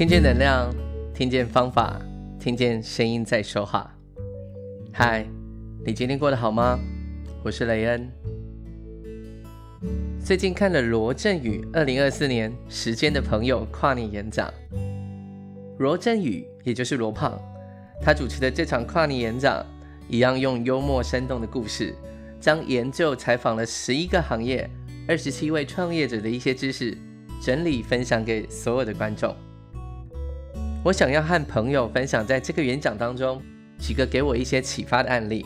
[0.00, 0.74] 听见能量，
[1.12, 2.00] 听见方法，
[2.38, 3.94] 听见声音在说话。
[4.94, 5.26] 嗨，
[5.84, 6.80] 你今天过得好吗？
[7.44, 8.10] 我是雷恩。
[10.24, 14.50] 最近看了罗振宇二零二四年《时间的朋友》跨年演讲。
[15.78, 17.38] 罗振宇，也就是罗胖，
[18.00, 19.62] 他主持的这场跨年演讲，
[20.08, 21.94] 一样用幽默生动的故事，
[22.40, 24.66] 将研究采访了十一个行业、
[25.06, 26.96] 二十七位创业者的一些知识，
[27.42, 29.36] 整理分享给所有的观众。
[30.82, 33.42] 我想要和朋友分享，在这个演讲当中
[33.78, 35.44] 几个给我一些启发的案例。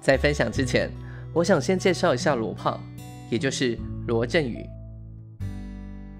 [0.00, 0.88] 在分享之前，
[1.32, 2.80] 我想先介绍一下罗胖，
[3.30, 3.76] 也就是
[4.06, 4.64] 罗振宇。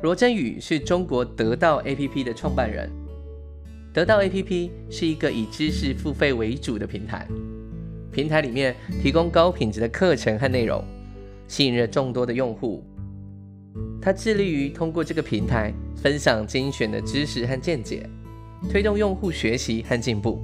[0.03, 2.91] 罗振宇是中国得到 APP 的创办人。
[3.93, 7.25] 得到 APP 是一个以知识付费为主的平台，
[8.11, 10.85] 平台里面提供高品质的课程和内容，
[11.47, 12.85] 吸引了众多的用户。
[14.03, 18.09] 他致力于通过这个平台分享精选的知识和见解，
[18.71, 20.41] 推动用户学习和进步。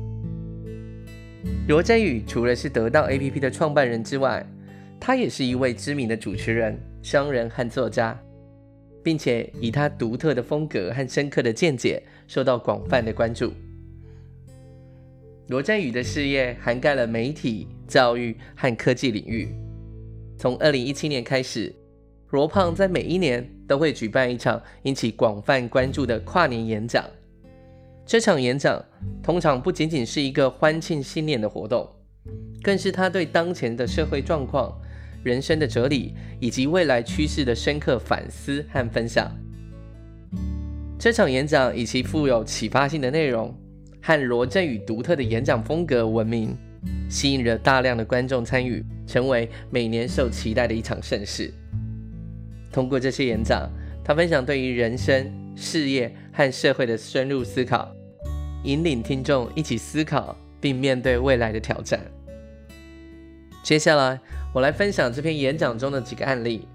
[1.66, 4.46] 罗振宇除了是得到 APP 的创办人之外，
[5.00, 8.18] 他也是一位知名的主持人、商人和作家，
[9.02, 13.52] 并且以他独特的风格和深刻的见解受到广泛的关注。
[15.48, 19.48] 罗振宇的事业涵盖了媒体、教育和科技领域。
[20.36, 21.74] 从2017年开始。
[22.36, 27.02] 罗胖在每一年都会举办一场引起广泛关注的跨年演讲。
[28.04, 28.84] 这场演讲
[29.22, 31.88] 通常不仅仅是一个欢庆新年的活动，
[32.62, 34.70] 更是他对当前的社会状况、
[35.24, 39.34] 人生的哲理以及未来趋势的深刻反思和分享。
[40.98, 43.58] 这场演讲以其富有启发性的内容
[44.02, 46.54] 和罗振宇独特的演讲风格闻名，
[47.08, 51.50] 吸引了大量的观众参与，成为每年受期待的一场盛事。
[52.76, 53.66] 通过这些演讲，
[54.04, 57.90] 他分享对于人生、事业和社会的深入思考，
[58.64, 61.98] 引领听众一起思考并面对未来的挑战。
[63.62, 64.20] 接下来，
[64.52, 66.68] 我来分享这篇演讲中的几个案例。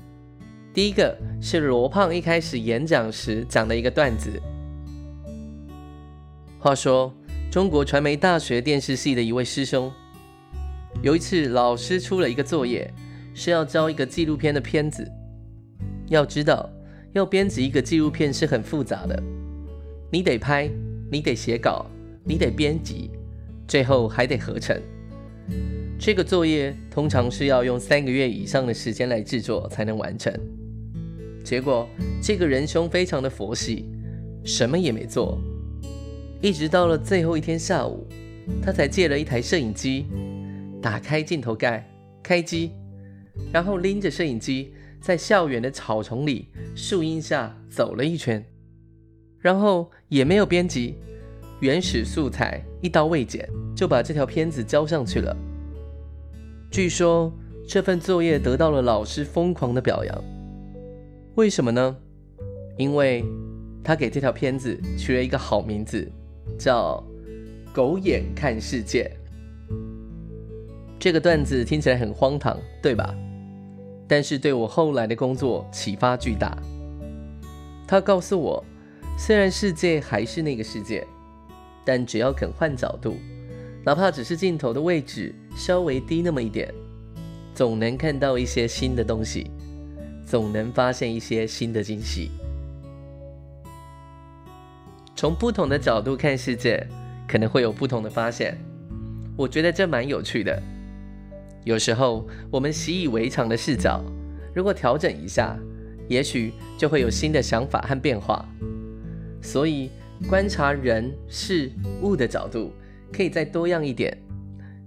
[0.73, 4.41] 第一个是罗胖一开始演讲时讲的一个段子。
[6.57, 7.13] 话说，
[7.51, 9.93] 中国传媒大学电视系的一位师兄，
[11.03, 12.91] 有一次老师出了一个作业，
[13.35, 15.07] 是要交一个纪录片的片子。
[16.11, 16.69] 要知道，
[17.13, 19.23] 要编辑一个纪录片是很复杂的，
[20.11, 20.69] 你得拍，
[21.09, 21.85] 你得写稿，
[22.25, 23.09] 你得编辑，
[23.65, 24.77] 最后还得合成。
[25.97, 30.33] 这个作业通常是要用三个月以上的时间来制作才能完成。
[31.45, 31.87] 结果，
[32.21, 33.85] 这个仁兄非常的佛系，
[34.43, 35.39] 什么也没做，
[36.41, 38.05] 一直到了最后一天下午，
[38.61, 40.07] 他才借了一台摄影机，
[40.81, 41.89] 打开镜头盖，
[42.21, 42.71] 开机，
[43.53, 44.73] 然后拎着摄影机。
[45.01, 48.45] 在校园的草丛里、树荫下走了一圈，
[49.39, 50.95] 然后也没有编辑，
[51.59, 55.35] 原始素材一刀未剪就把这条片子交上去了。
[56.69, 57.33] 据说
[57.67, 60.23] 这份作业得到了老师疯狂的表扬，
[61.35, 61.97] 为什么呢？
[62.77, 63.25] 因为
[63.83, 66.09] 他给这条片子取了一个好名字，
[66.59, 67.03] 叫
[67.73, 69.11] “狗眼看世界”。
[70.99, 73.15] 这个段子听起来很荒唐，对吧？
[74.11, 76.53] 但是对我后来的工作启发巨大。
[77.87, 78.61] 他告诉我，
[79.17, 81.07] 虽然世界还是那个世界，
[81.85, 83.15] 但只要肯换角度，
[83.85, 86.69] 哪怕只是镜头的位置稍微低那么一点，
[87.55, 89.49] 总能看到一些新的东西，
[90.25, 92.31] 总能发现一些新的惊喜。
[95.15, 96.85] 从不同的角度看世界，
[97.25, 98.57] 可能会有不同的发现。
[99.37, 100.61] 我觉得这蛮有趣的。
[101.63, 104.03] 有时候，我们习以为常的视角，
[104.53, 105.55] 如果调整一下，
[106.07, 108.43] 也许就会有新的想法和变化。
[109.41, 109.89] 所以，
[110.27, 112.71] 观察人事物的角度
[113.13, 114.17] 可以再多样一点，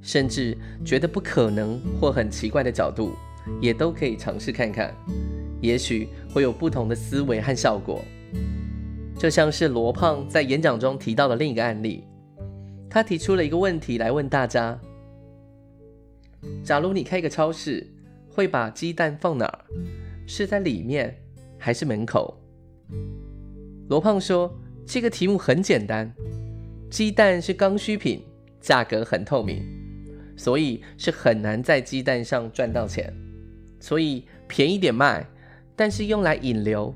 [0.02, 3.12] 甚至觉得不可能或很奇怪的角度，
[3.60, 4.92] 也都可以尝试看看，
[5.60, 8.04] 也许会有不同的思维和效果。
[9.16, 12.04] 就像是罗胖在演讲中提到的另一个案例，
[12.90, 14.76] 他提出了一个问题来问大家。
[16.64, 17.86] 假如你开一个超市，
[18.28, 19.64] 会把鸡蛋放哪儿？
[20.26, 21.14] 是在里面
[21.58, 22.40] 还是门口？
[23.88, 24.50] 罗胖说
[24.86, 26.10] ：“这个题目很简单，
[26.90, 28.24] 鸡蛋是刚需品，
[28.60, 29.62] 价格很透明，
[30.38, 33.12] 所以是很难在鸡蛋上赚到钱。
[33.78, 35.26] 所以便宜点卖，
[35.76, 36.94] 但是用来引流，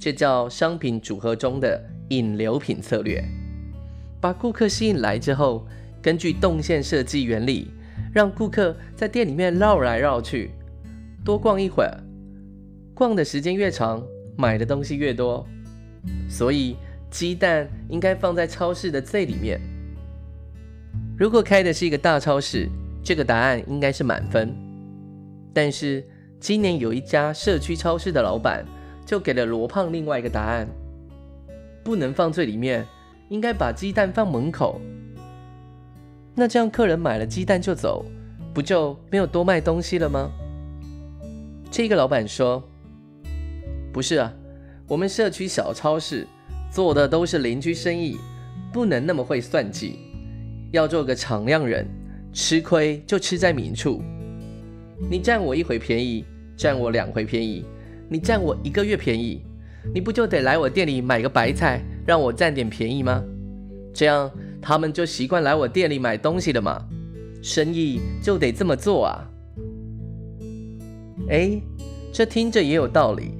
[0.00, 3.22] 这叫商品组合中的引流品策略。
[4.20, 5.68] 把顾客吸引来之后，
[6.00, 7.70] 根据动线设计原理。”
[8.16, 10.50] 让顾客在店里面绕来绕去，
[11.22, 12.00] 多逛一会儿，
[12.94, 14.02] 逛的时间越长，
[14.38, 15.46] 买的东西越多。
[16.26, 16.76] 所以
[17.10, 19.60] 鸡蛋应该放在超市的最里面。
[21.18, 22.66] 如果开的是一个大超市，
[23.04, 24.50] 这个答案应该是满分。
[25.52, 26.02] 但是
[26.40, 28.64] 今年有一家社区超市的老板
[29.04, 30.66] 就给了罗胖另外一个答案：
[31.84, 32.82] 不能放最里面，
[33.28, 34.80] 应该把鸡蛋放门口。
[36.38, 38.04] 那这样客人买了鸡蛋就走，
[38.52, 40.30] 不就没有多卖东西了吗？
[41.70, 42.62] 这个老板说
[43.90, 44.30] ：“不是啊，
[44.86, 46.26] 我们社区小超市
[46.70, 48.18] 做的都是邻居生意，
[48.70, 49.98] 不能那么会算计，
[50.72, 51.86] 要做个敞亮人，
[52.34, 54.02] 吃亏就吃在明处。
[55.10, 56.22] 你占我一回便宜，
[56.54, 57.64] 占我两回便宜，
[58.10, 59.42] 你占我一个月便宜，
[59.94, 63.24] 你不就得来我店里买个白菜，让我占点便宜吗？
[63.94, 64.30] 这样
[64.66, 66.84] 他们就习惯来我店里买东西了嘛，
[67.40, 69.30] 生意就得这么做啊。”
[71.30, 71.62] 哎，
[72.12, 73.30] 这听着也有道理。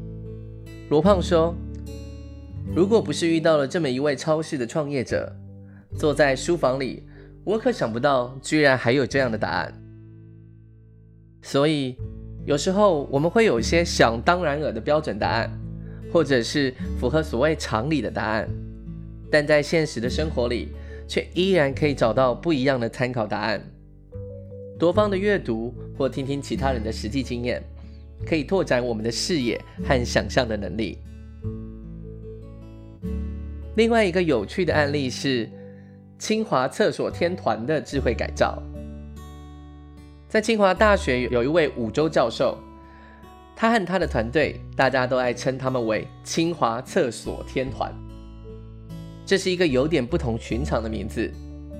[0.89, 1.53] 罗胖说
[2.77, 5.35] ：“如果不是遇到了这么一位超市的创业者，
[5.99, 7.03] 坐在书房里，
[7.43, 9.75] 我可想不到居然还有这样的答案。
[11.43, 11.97] 所以，
[12.45, 15.51] 有时候我们会有一些想当然耳的标准答案，
[16.13, 18.49] 或者是符合所谓常理的答案，
[19.29, 20.69] 但在现实的生活里，
[21.09, 23.63] 却依然可以找到不一样的参考答案。
[24.79, 27.63] 多方的阅读或听听其他人的实际经验。”
[28.25, 30.97] 可以拓展我们的视野和想象的能力。
[33.77, 35.47] 另外一个有趣的案例是
[36.19, 38.63] 清华厕所天团的智慧改造。
[40.31, 42.57] 在清华大学有一位五洲教授，
[43.55, 47.93] 他和他的团队，大家都爱称他们为清华厕所天团。
[49.27, 51.29] 这是一个有点不同寻常的名字，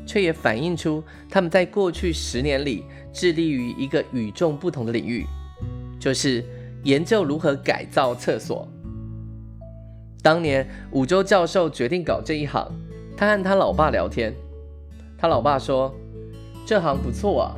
[0.05, 2.83] 却也反映出他们在过去十年里
[3.13, 5.25] 致力于一个与众不同的领域。
[5.99, 6.45] 就是
[6.83, 8.69] 研究如何改造厕所。
[10.23, 12.69] 当年五洲教授决定搞这一行，
[13.17, 14.35] 他和他老爸聊天，
[15.17, 15.95] 他老爸说
[16.67, 17.57] ：“这行不错啊，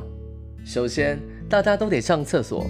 [0.63, 1.19] 首先
[1.49, 2.65] 大家都得上厕所，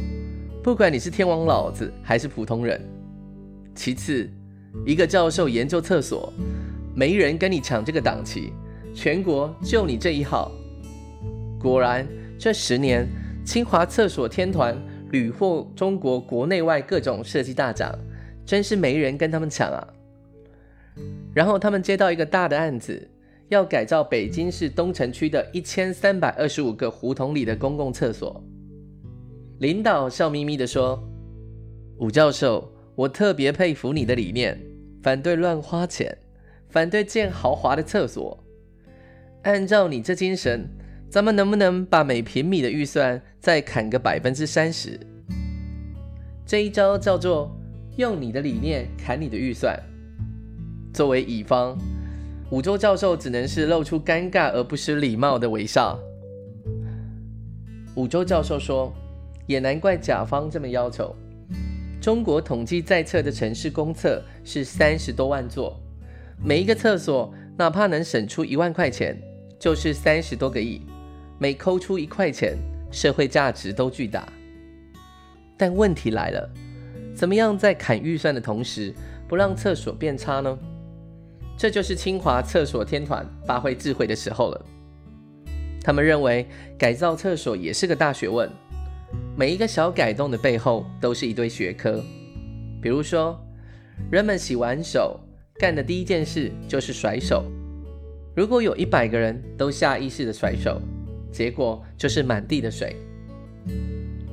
[0.63, 2.81] 不管你是天王老子还是普通人。
[3.75, 4.29] 其次，
[4.85, 6.33] 一个教授研究厕所，
[6.99, 8.51] 没人跟你抢这个档期，
[8.93, 10.51] 全国就你这一号。
[11.57, 12.05] 果然，
[12.37, 13.07] 这十年
[13.45, 14.77] 清华厕所天团。”
[15.11, 17.91] 屡获中国国内外各种设计大奖，
[18.45, 19.87] 真是没人跟他们抢啊！
[21.33, 23.09] 然后他们接到一个大的案子，
[23.47, 28.39] 要改造北京市东城区的一千三百二十五个胡同里的公共厕所。
[29.57, 31.03] 领导笑眯眯地说
[31.97, 34.61] ：“武教授，我特别佩服你的理念，
[35.01, 36.15] 反对乱花钱，
[36.69, 38.41] 反对建豪华的厕所。
[39.43, 40.69] 按照你这精神。”
[41.09, 44.99] 咱们能不能把每平米的预算再砍个百分之三十？
[46.45, 47.51] 这一招叫做
[47.97, 49.75] 用你的理念砍你的预算。
[50.93, 51.75] 作为乙方，
[52.51, 55.99] 五洲教授只能是露出尴尬而不失礼貌的微笑。
[57.95, 58.93] 五洲教授说
[59.47, 61.15] ：“也难怪甲方这么要求。
[61.99, 65.75] 中国统计在册的城市公厕是三十多万座，
[66.43, 69.17] 每一个厕所哪怕能省出一万块钱，
[69.59, 70.81] 就是三十多个亿。”
[71.41, 72.57] 每抠出一块钱，
[72.91, 74.27] 社会价值都巨大。
[75.55, 76.49] 但问题来了，
[77.15, 78.93] 怎么样在砍预算的同时，
[79.25, 80.59] 不让厕所变差呢？
[81.57, 84.65] 这就是清华厕所天团发挥智慧的时候了。
[85.81, 86.45] 他们认为
[86.77, 88.49] 改造厕所也是个大学问，
[89.37, 92.03] 每一个小改动的背后都是一堆学科。
[92.81, 93.39] 比如说，
[94.11, 95.17] 人们洗完手
[95.59, 97.43] 干的第一件事就是甩手。
[98.33, 100.81] 如果有一百个人都下意识的甩手，
[101.33, 102.95] 结果就是满地的水。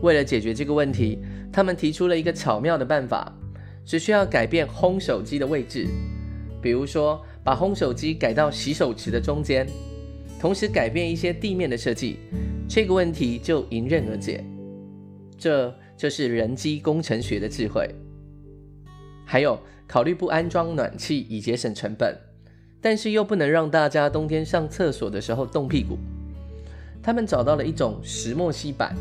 [0.03, 1.19] 为了解决这个问题，
[1.53, 3.37] 他们提出了一个巧妙的办法，
[3.85, 5.89] 只需要改变烘手机的位置，
[6.63, 9.67] 比如说把烘手机改到洗手池的中间，
[10.39, 12.21] 同时改变一些地面的设计，
[12.69, 14.45] 这个问题就迎刃而解。
[15.37, 17.93] 这就是人机工程学的智慧。
[19.29, 22.17] 还有，考虑不安装暖气以节省成本，
[22.81, 25.99] 但是又不能让大家冬天上厕所的时候冻屁股。
[27.03, 28.95] 他们找到了一种石墨烯板，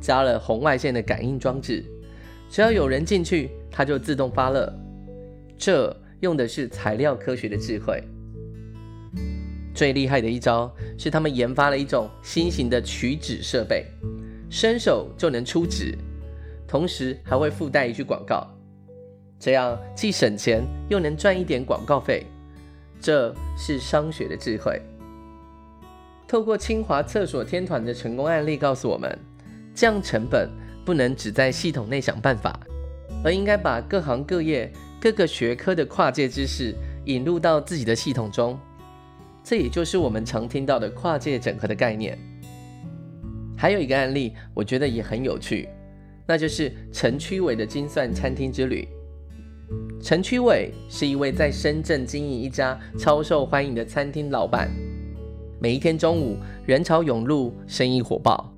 [0.00, 1.84] 加了红外线的感应装置，
[2.48, 4.72] 只要有人进去，它就自动发热。
[5.58, 8.02] 这用的是材料科学的智慧。
[9.74, 13.84] 最厉害的一招是，他们研发了一种新型的取纸设备，
[14.48, 15.98] 伸手就能出纸，
[16.68, 18.48] 同时还会附带一句广告，
[19.44, 22.26] 这样既省钱又能赚一点广告费。
[22.98, 24.80] 这是商学的智慧。
[26.26, 29.18] 透过清华厕所天团的成功案例，告诉我们，
[29.74, 30.48] 降成本
[30.82, 32.58] 不能只在系统内想办法，
[33.22, 36.74] 而应该把各行各业、各个学科的跨界知识
[37.04, 38.58] 引入到自己的系统中。
[39.42, 42.18] 这也就是我们常听到的跨界整合的概念。
[43.58, 45.68] 还有一个案例，我觉得也很有趣，
[46.26, 48.88] 那就是陈区伟的精算餐厅之旅。
[50.02, 54.70] 陈区伟是一位在深圳经营一家超受欢迎的餐厅老板，
[55.60, 58.52] 每一天中午人潮涌入，生意火爆，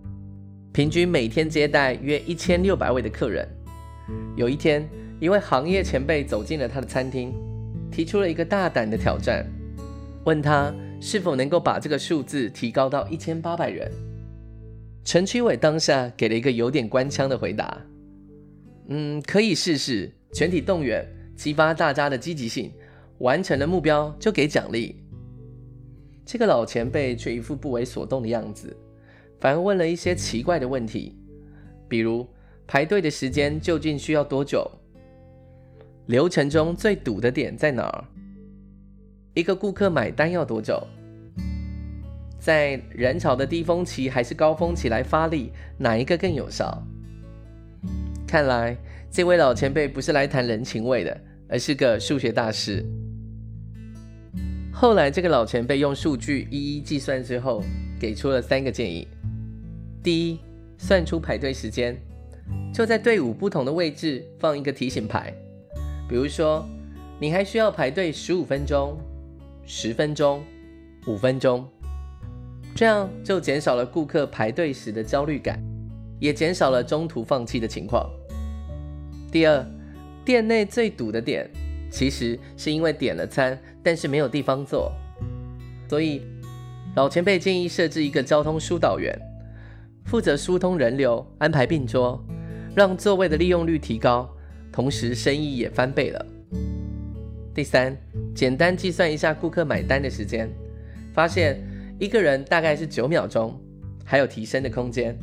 [0.73, 3.47] 平均每天接待约一千六百位的客人。
[4.37, 4.89] 有一天，
[5.21, 7.33] 一位行业前辈走进了他的餐厅，
[7.91, 9.47] 提出了一个大胆的挑战。
[10.25, 13.91] 问他是否能够把这个数字提高到一千八百人？
[15.05, 17.81] 陈区伟当下给了一个有点官腔的回答
[18.91, 21.03] ：“嗯，可以试试，全体动员，
[21.35, 22.71] 激发大家的积极性，
[23.21, 25.03] 完成了目标就给奖励。”
[26.27, 28.77] 这个老前辈却一副不为所动的样子，
[29.41, 31.17] 反而问了一些奇怪的问题，
[31.89, 32.29] 比如
[32.67, 34.71] 排队的时间究竟需要多久？
[36.05, 38.05] 流程中最堵的点在哪儿？
[39.33, 40.87] 一个顾客买单要多久？
[42.39, 46.87] 在人潮的低峰期还是高峰期来发力，哪一个更有效？
[48.27, 48.77] 看来
[49.17, 51.19] 这位老前辈不是来谈人情味的，
[51.49, 52.85] 而是个数学大师。
[54.71, 57.65] 后来，这个老前辈用数据一一计算之后，
[57.99, 59.09] 给出了三个建议：
[60.03, 60.39] 第一，
[60.77, 61.97] 算出排队时间，
[62.75, 65.33] 就在队伍不同的位置放一个提醒牌，
[66.07, 66.69] 比如说，
[67.19, 68.99] 你还需要排队十五分钟。
[69.65, 70.45] 十分钟、
[71.07, 71.67] 五分钟，
[72.75, 75.59] 这样就减少了顾客排队时的焦虑感，
[76.21, 78.07] 也减少了中途放弃的情况。
[79.37, 79.63] 第二，
[80.25, 81.47] 店内最堵的点，
[81.91, 84.91] 其实是因为点了餐，但是没有地方坐，
[85.91, 86.23] 所以
[86.95, 89.15] 老前辈建议设置一个交通疏导员，
[90.07, 92.19] 负责疏通人流，安排并桌，
[92.75, 94.27] 让座位的利用率提高，
[94.73, 96.27] 同时生意也翻倍了。
[97.55, 97.95] 第三，
[98.35, 100.49] 简单计算一下顾客买单的时间，
[101.13, 101.63] 发现
[102.01, 103.55] 一个人大概是九秒钟，
[104.03, 105.15] 还有提升的空间。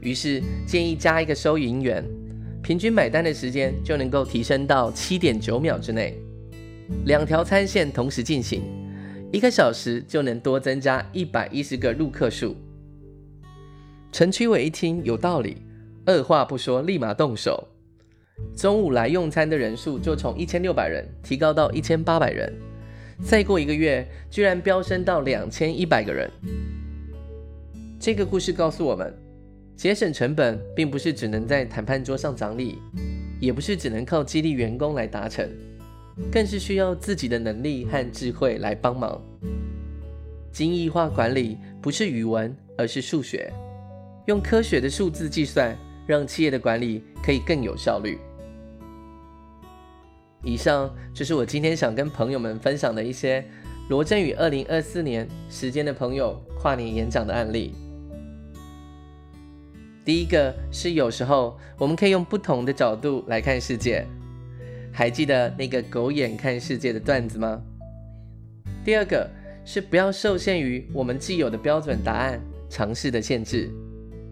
[0.00, 2.02] 于是建议加一个收银员，
[2.62, 6.16] 平均买单的时间就能够提升到七点九秒之内。
[7.06, 8.62] 两条餐线同时进行，
[9.32, 12.54] 一个小时就能多增加一百一十个入客数。
[14.12, 15.56] 陈区伟一听有道理，
[16.04, 17.66] 二话不说，立马动手。
[18.56, 22.52] 中午来用餐的人数就从一千六百人提高到一千八百人，
[23.24, 26.30] 再过一个月，居然飙升到两千一百个人。
[27.98, 29.12] 这个故事告诉我们，
[29.82, 32.78] 节省成本并不是只能在谈判桌上讲理，
[33.40, 35.50] 也不是只能靠激励员工来达成，
[36.30, 39.20] 更是需要自己的能力和智慧来帮忙。
[40.52, 43.52] 精益化管理不是语文，而是数学，
[44.26, 48.20] 用科学的数字计算，让企业的管理可以更有效率。
[50.44, 53.44] 以上就是我今天想跟朋友们分享的一些
[53.88, 57.74] 罗振宇二零二四年时间的朋友跨年演讲的案例。
[60.04, 64.04] 第一个是有时候我们可以用不同的角度来看世界，
[64.92, 67.62] 还记得那个狗眼看世界的段子吗？
[68.84, 69.30] 第二个
[69.64, 73.70] 是不要受限于我们既有的标准答案、尝试的限制，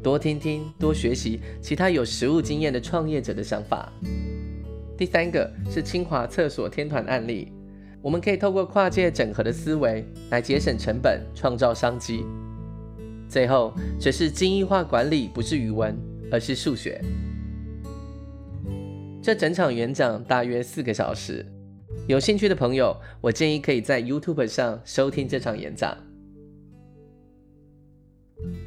[0.03, 3.93] 多听听、多学习其他有实务经验的创业者的想法。
[4.99, 7.53] 第三个是清华厕所天团案例，
[8.03, 12.25] 我们可以透过跨界整合的思维来节省成本，创造商机。
[13.31, 15.97] 最后，则是精益化管理不是语文，
[16.33, 17.01] 而是数学。
[19.23, 21.47] 这整场演讲大约四个小时，
[22.09, 25.97] 有兴趣的朋友，我建议可以在 YouTube 上收听这场演讲。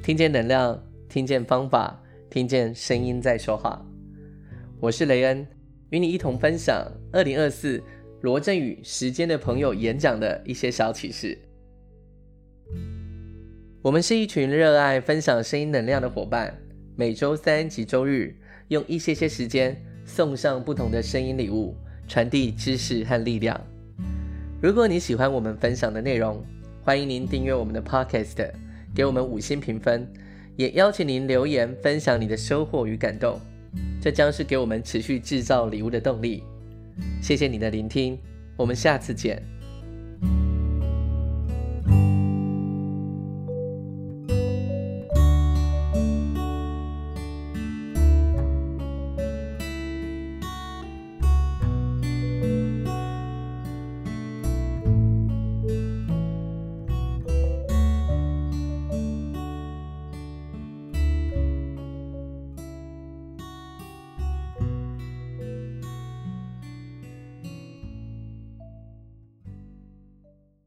[0.02, 3.86] 听见能量，听见方法，听见声音在说话。
[4.80, 5.46] 我是雷恩。
[5.90, 7.80] 与你一同分享二零二四
[8.22, 11.38] 罗振宇时间的朋友演讲的一些小启示。
[13.84, 16.58] 我们是一群热爱分享声音能量的伙伴，
[16.96, 18.34] 每周三及周日
[18.70, 19.76] 用一些些时间
[20.06, 21.76] 送上不同的声音礼物，
[22.08, 23.60] 传递知识和力量。
[24.62, 26.42] 如果你喜欢我们分享的内容，
[26.82, 28.52] 欢迎您订阅我们的 Podcast，
[28.96, 30.10] 给我们五星评分，
[30.56, 33.38] 也邀请您留言分享你的收获与感动。
[34.02, 36.42] 这将是给我们持续制造礼物的动力。
[37.22, 38.18] 谢谢你的聆听，
[38.56, 39.44] 我们下次见。